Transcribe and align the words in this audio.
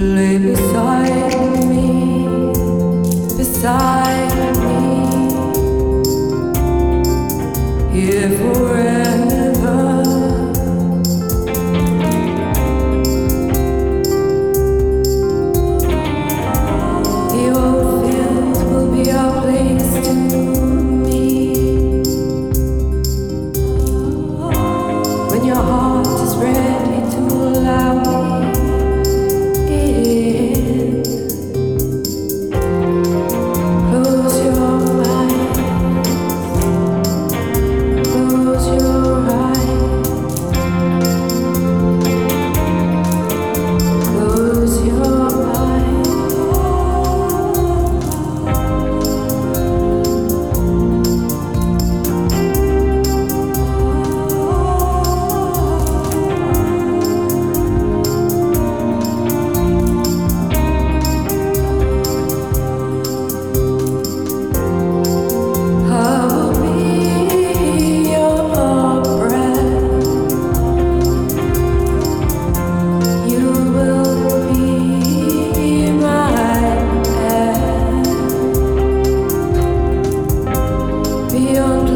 Lay 0.00 0.38
beside 0.38 1.68
me, 1.68 2.24
beside 3.36 4.29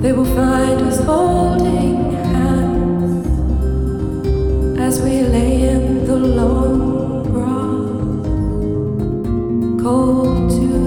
They 0.00 0.12
will 0.12 0.24
find 0.24 0.80
us 0.80 0.98
holding 1.04 2.12
hands 2.12 3.26
as 4.80 5.02
we 5.02 5.20
lay 5.20 5.68
in 5.68 6.06
the 6.06 6.16
long 6.16 7.22
grass, 7.30 8.24
cold 9.82 10.50
to 10.52 10.79